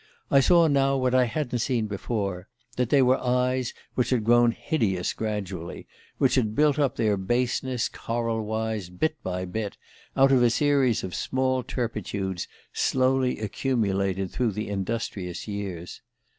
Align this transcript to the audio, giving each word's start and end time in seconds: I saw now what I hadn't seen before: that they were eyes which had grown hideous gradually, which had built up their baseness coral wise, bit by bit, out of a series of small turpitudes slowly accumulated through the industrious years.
I 0.31 0.39
saw 0.39 0.65
now 0.65 0.97
what 0.97 1.13
I 1.13 1.25
hadn't 1.25 1.59
seen 1.59 1.85
before: 1.85 2.47
that 2.75 2.89
they 2.89 3.03
were 3.03 3.19
eyes 3.19 3.71
which 3.93 4.09
had 4.09 4.23
grown 4.23 4.49
hideous 4.49 5.13
gradually, 5.13 5.85
which 6.17 6.33
had 6.33 6.55
built 6.55 6.79
up 6.79 6.95
their 6.95 7.17
baseness 7.17 7.87
coral 7.87 8.41
wise, 8.43 8.89
bit 8.89 9.21
by 9.21 9.45
bit, 9.45 9.77
out 10.17 10.31
of 10.31 10.41
a 10.41 10.49
series 10.49 11.03
of 11.03 11.13
small 11.13 11.61
turpitudes 11.61 12.47
slowly 12.73 13.37
accumulated 13.41 14.31
through 14.31 14.53
the 14.53 14.69
industrious 14.69 15.47
years. 15.47 16.01